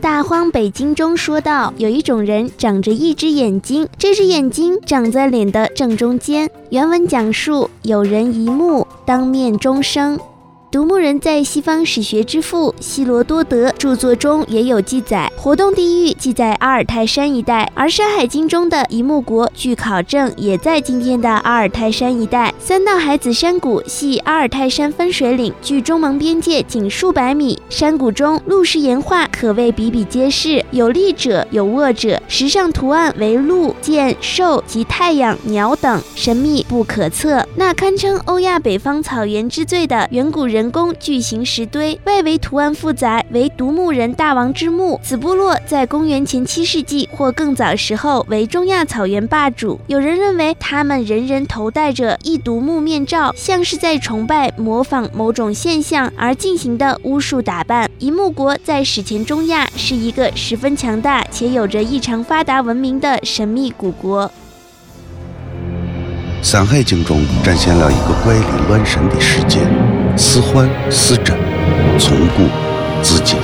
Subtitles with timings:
[0.00, 6.48] 大荒北经中说到，有一种人长着一只眼睛，这只眼睛长在脸的正中间。
[6.70, 10.18] 原文讲述，有人一目当面终生。
[10.72, 22.54] 独木人在西方史学之父希罗多德著作中也有记载，活动地域即在阿尔泰山一带，而《山海经》中的一木国，据考证也在今天的阿尔泰山一带。
[22.60, 27.60] 三道海子山谷系阿尔泰山分水岭，距中蒙边界仅数百米。
[27.68, 37.44] 山谷中鹿石岩画可谓比比皆是，有立者，有卧者，石上图案为鹿、剑、兽及太阳、鸟等，神秘不可测。
[37.56, 40.59] 那堪称欧亚北方草原之最的远古人。
[40.60, 45.00] 人工巨型石堆，外围图案复杂，为独木人大王之墓。
[45.02, 49.80] 此部落在公元前七世纪或更早时候为中亚草原霸主。
[49.86, 57.90] 有人认为他们人人头戴着一独木面罩，像是在崇拜、模仿某种现象而进行的巫术打扮。
[57.98, 64.30] 一木国在史前中亚是一个十分强大且有着异常发达文明的神秘古国。
[66.46, 69.60] 《山海经》中展现了一个怪力乱神的世界，
[70.16, 71.36] 思欢思枕，
[71.98, 72.48] 从故
[73.02, 73.36] 自己。